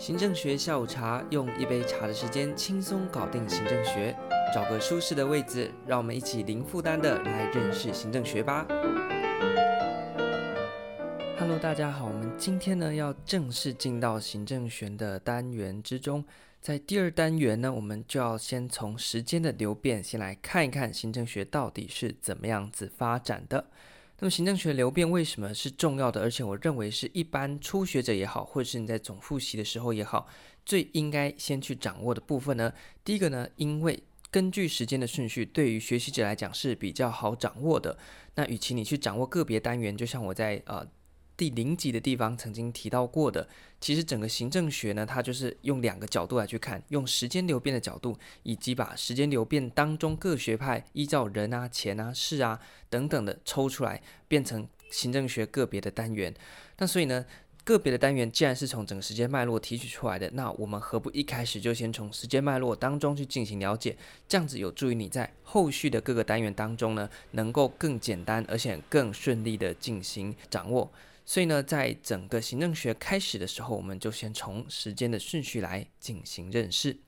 [0.00, 4.16] 行政学下午茶，用一杯茶的时间轻松搞定行政学。
[4.54, 8.66] 找个舒适的位置，让我们一起零负担的来认识行政学吧。
[11.38, 16.24] Hello，大家好，我们今天呢要正式进到行政学的单元之中。
[16.62, 23.66] 在第二单元呢，我们就要先从时间的流变先来看一看行政学到底是怎么样子发展的。
[24.20, 26.20] 那么行政学流变为什么是重要的？
[26.20, 30.28] 而且我认为是一般初学者也好，或者是你在总复习的时候也好，
[30.64, 32.72] 最应该先去掌握的部分呢？
[33.02, 37.96] 第一个呢，因为根据时间的顺序，对于学习者来讲是比较好掌握的。
[38.34, 40.86] 那与其你去掌握个别单元，就像我在呃。
[41.40, 43.48] 第零集的地方曾经提到过的，
[43.80, 56.34] 其实整个行政学呢，它就是用两个角度来去看，用时间流变的角度，以及把时间流变当中各学派依照人啊、钱啊、事啊等等的抽出来，变成行政学个别的单元。
[56.76, 57.24] 那所以呢，
[57.64, 63.96] 个别的单元既然是从整个时间脉络提取出来的，那我们何不一开始就先从时间脉络当中去进行了解？
[64.28, 70.92] 这样子有助于你在后续的各个单元当中呢，能够更简单而且更顺利的进行掌握。
[71.30, 76.98] 所以呢，在整个行政学开始的时候，我们就先从时间的顺序来进行认识。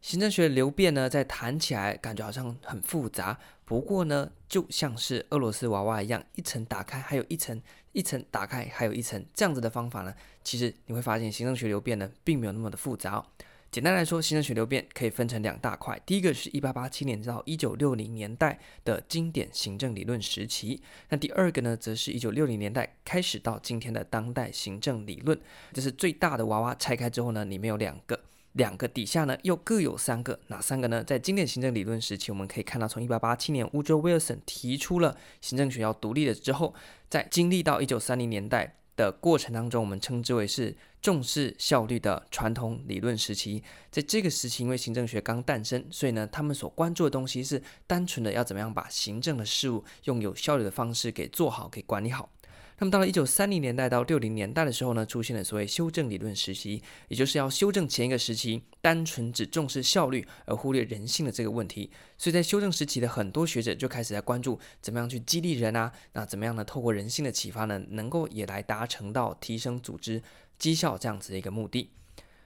[0.00, 7.60] 行政学的流变呢，在谈起来感觉好像很复杂，不过呢，就像是俄罗斯娃娃一样，一层打开，还有一层，
[7.92, 13.22] 一层打开，还有一层，这样子的方法呢，其实你会发现行政学流变呢，并没有那么的复杂。
[13.70, 16.00] 简单来说，行政学流变可以分成两大块。
[16.06, 20.80] 第一个是一八八七年到一九六零年代的经典行政理论时期，
[21.10, 25.38] 那第二个呢，则是一九六零年代开始到今天的当代行政理论。
[25.74, 28.18] 这是最大的娃娃拆开之后呢，里面有两个，
[28.54, 31.04] 两个底下呢又各有三个，哪三个呢？
[31.04, 36.74] 在经典行政理论时期，我们可以看到，从一八八七年乌州威尔森提出了行政学要独立了之后，
[37.10, 38.76] 在经历到一九三零年代。
[38.98, 43.62] 的过程当中，我们称之为是重视效率的传统理论时期。
[43.92, 52.28] 在这个时期，因为行政学刚诞生，所以呢，他们所关注的东西是单纯的要怎么样把行政的事务用有效率的方式给做好、给管理好。
[52.80, 61.90] 那么到了一九三零年代到六零年代的时候呢，出现了所谓修正理论时期，也就是要修正前一个时期单纯只重视效率而忽略人性的这个问题。
[62.16, 66.64] 所以在修正时期的很多学者就开始在关注怎么样去激励人啊，那怎么样呢？
[66.64, 70.22] 透过人性的启发呢，能够也来达成到提升组织
[70.58, 71.90] 绩效这样子的一个目的。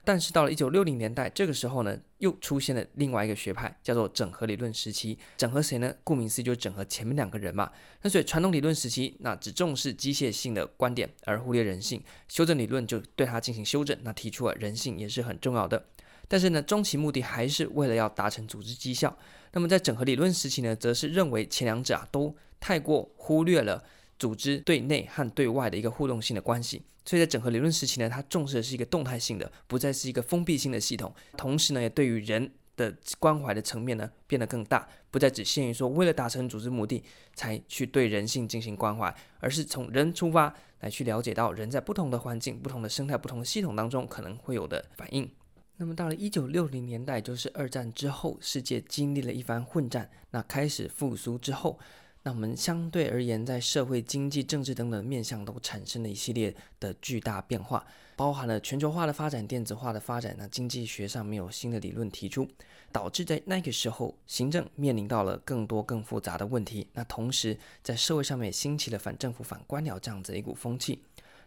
[0.04, 5.16] 但是到了一九六零年代，这个时候呢，又出现了另外一个学派，叫做整合理论时期。
[5.36, 5.94] 整合谁呢？
[6.02, 7.70] 顾名思义，就是整合前面两个人嘛。
[8.02, 12.02] 那所以传统理论时期，那只重视机械性的观点，而忽略人性。
[12.26, 15.86] 修正理论就对它进行修正，那提出了人性也是很重要的。
[16.32, 19.14] 但是呢，终其目的还是为了要达成组织绩效。
[19.52, 23.84] 那么在整合理论时期呢，则是认为前两者啊都太过忽略了。
[24.18, 31.12] 组织对内和对外的一个互动性的关系，所以在整合理论时期呢，它重视的是一个动态性的，不再是一个封闭性的系统。
[31.36, 37.02] 同时呢，也对于人的关怀的层面呢变得更大，不再只限于说为了达成组织目的
[37.34, 45.28] 才去对人性进行关怀，而是从人出发来去了解到人在不同的环境、不同的生态、不同的系统当中可能会有的反应。
[45.76, 51.78] 那么到了一九六零年代，就是二战之后，世界经历了一番混战，那开始复苏之后。
[52.24, 57.84] 那我们相对而言，在社会、经济、政治等等面向都产生了一系列的巨大变化，
[58.14, 60.36] 包含了全球化的发展、电子化的发展。
[60.38, 62.46] 那经济学上没有新的理论提出，
[62.92, 66.86] 导致在那个时候，行政面临到了更多更复杂的问题。
[66.92, 71.02] 那同时，在社会上面也兴起了反政府、反官僚这样子一股风气。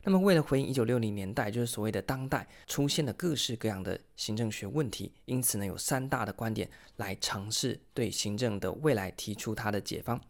[0.07, 10.21] 那么，为了回应一九六零年代，就是所谓的当代出现了各式各样的行政学问题，因此呢，有三大的观点来尝试对行政的未来提出它的解方。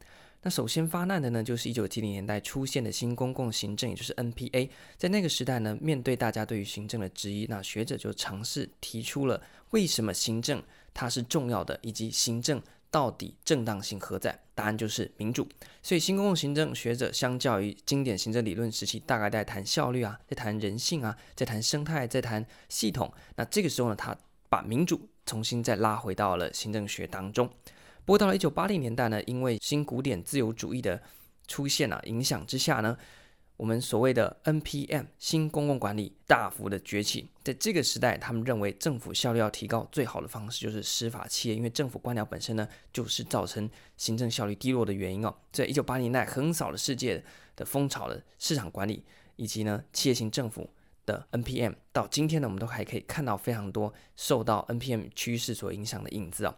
[0.41, 4.69] 那首先发难的呢，就是一九七零年代出现的新公共行政，也就是 NPA。
[4.95, 9.41] 在那个时代呢，面对大家对于行政的质疑，那学者就尝试提出了
[9.71, 12.61] 为什么行政它是重要的，以及行政
[12.95, 14.39] 到底正当性何在？
[14.53, 15.45] 答案就是民主。
[15.83, 23.13] 所以新公共行政学者相较于经典行政理论时期，大概在谈效率啊，在谈人性啊，在谈生态，在谈系统。
[23.35, 24.17] 那这个时候呢，他
[24.47, 27.45] 把民主重新再拉回到了行政学当中。
[28.05, 31.03] 不过到了一九八零年代呢，因为新古典自由主义的
[31.49, 32.97] 出现啊，影响之下呢，
[33.57, 37.29] 我们所谓的 NPM 新公共管理大幅的崛起。
[37.43, 45.33] 在这个时代，他们认为政府效率要提高，最好的方式就是司法企业，因为政府官僚本身呢，就是造成行政效率低落的原因哦。
[45.51, 47.23] 在一九八零年代横扫了世界
[47.55, 49.03] 的风潮的市场管理，
[49.35, 50.69] 以及呢企业型政府
[51.05, 56.55] 的 NPM，到今天呢，我们都还可以看到非常多受到 NPM 趋势所影响的影子哦。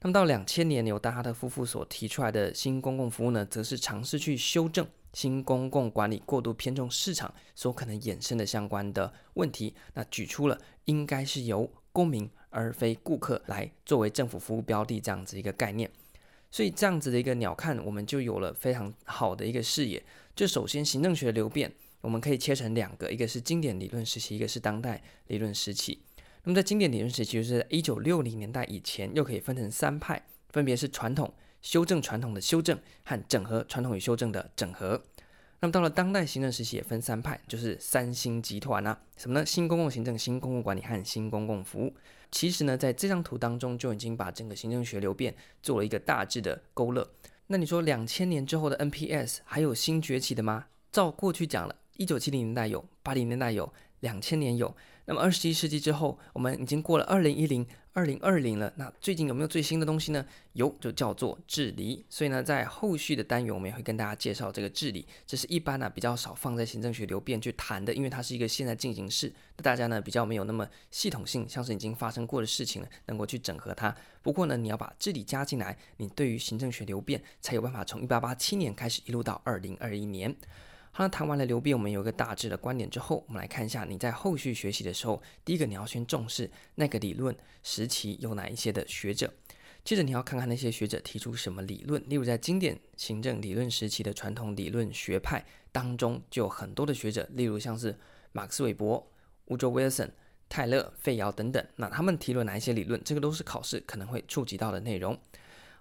[0.00, 4.86] 那么到两千年，由达哈特夫妇所提出来的新公共服务呢，则是尝试去修正
[5.18, 9.74] 新公共管理过度偏重市场所可能衍生的相关的问题。
[9.94, 15.90] 那举出了应该是由公民而非顾客来作为政府服务标的这样子一个概念。
[16.52, 20.00] 所以这样子的一个鸟瞰，我们就有了非常好的一个视野。
[20.36, 26.00] 就首先行政学的流变，我们可以切成两个，一个是经典理论时期，一个是当代理论时期。
[26.44, 31.34] 那么在经典理论时期，就是在一九六零年代以前，又可以分成三派，分别是传统、
[31.68, 35.02] 修正传统的修正和整合传统与修正的整合。
[35.60, 39.44] 那么到了当代行政时期，也分三派，就是三星集团啊，什么呢？
[39.44, 41.92] 新公共行政、新公共管理和新公共服务。
[42.32, 47.06] 其实呢，在这张图当中就已经把整个行政学流变做了一个大致的勾勒。
[47.48, 50.68] 那你说两千年之后的 NPS 还有新崛起的吗？
[50.90, 53.70] 照过去讲了，一九七零年代有，八零年代有，
[54.00, 54.74] 两千年有。
[55.04, 57.66] 那么二十一世纪之后，我们已经过了二零一零、
[57.98, 58.72] 二零二零了。
[58.76, 60.24] 那最近有没有最新的东西呢？
[60.52, 62.04] 有，就叫做治理。
[62.08, 65.04] 所以呢，在后续的单元，我们也会跟大家介绍这个治理。
[65.26, 73.92] 这是一般呢比较少放在行政学流变去谈的，因为它是一个现在进行式，大家呢比较没有那么系统性，像是已经发生过的事情了，能够去整合它。
[74.22, 80.32] 不过呢，你要把治理加进来，你对于行政学流变才有办法从一八八七年开始一路到二零二一年。
[81.00, 89.32] 那谈完了流变，我们有一个大致的观点之后，我们来看一下你在后续学习的时候，第一个你要先重视那个理论时期有哪一些的学者，
[89.84, 97.96] 接着你要看看那些学者提出什么理论，例如在经典行政理论时期的传统理论学派当中，就有很多的学者，例如像是
[98.32, 99.08] 马克斯韦伯、
[99.46, 100.12] 乌卓威尔森、
[100.48, 103.00] 泰勒、费尧等等，那他们提了哪一些理论？
[103.04, 105.16] 这个都是考试可能会触及到的内容。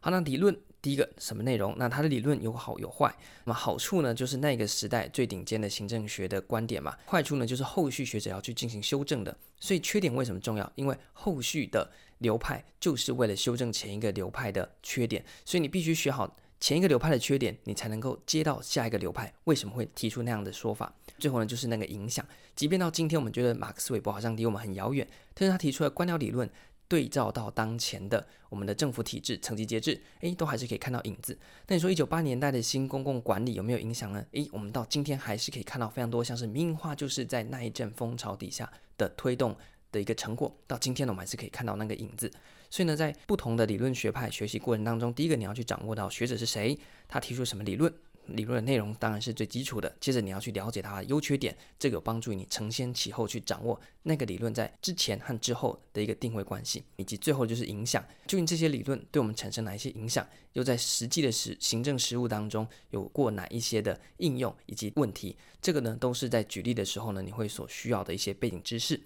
[0.08, 0.58] 好，那理论。
[0.82, 1.76] 第一个什么内容？
[1.78, 3.14] 那它的理论有好有坏。
[3.44, 6.96] 那么好处呢，就是那个时代最顶尖的行政学的观点嘛。
[7.06, 9.38] 坏处呢，就是后续学者要去进行修正的。
[9.60, 10.72] 所以缺点为什么重要？
[10.76, 20.94] 因为后续的流派就是为了修正前一个流派的缺点，所以你必须学好前一个流派的缺点，你才能够接到下一个流派为什么会提出那样的说法。
[21.20, 22.26] 最后呢，就是那个影响。
[22.56, 26.50] 即便到今天，我们觉得马克思韦伯好像离我们很遥远，但是他提出的官僚理论。
[26.88, 31.38] 对照到当前的我们的政府体制、层级节制，诶，都还是可以看到影子。
[31.68, 34.26] 那你说一九八年代的新公共管理有没有影响呢？
[34.32, 39.56] 诶，我们到今天还是可以看到非常多，像是民营化，就是在那一阵风潮底下的推动
[39.92, 40.56] 的一个成果。
[40.66, 42.32] 到今天呢，我们还是可以看到那个影子。
[42.70, 47.94] 所以呢，在不同的理论学派学习过程当中，第一个你要去掌握到学者是谁，他提出什么理论。
[48.30, 69.00] 理论的内容当然是最基础的，接着你要去了解它的优缺点，这个有帮助你承先启后去掌握那个理论在之前和之后的一个定位关系，以及最后就是影响，究竟这些理论对我们产生哪一些影响，又在实际的实行政实务当中有过哪一些的应用以及问题，这个呢都是在举例的时候呢你会所需要的一些背景知识。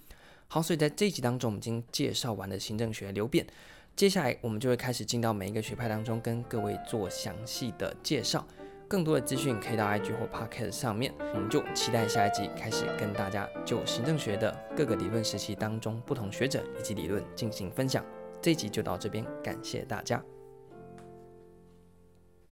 [0.47, 3.47] 好，所以在这一集当中，我们已经介绍完了行政学流变，
[3.95, 8.45] 接下来我们就会开始进到每一个学派当中，跟各位做详细的介绍。
[8.91, 18.03] 更多的资讯可以到 IG 或 Podcast 上面，我们就期待下一集开始跟大家就行政学的各个理论时期当中不同学者以及理论进行分享。
[18.41, 20.21] 这一集就到这边，感谢大家。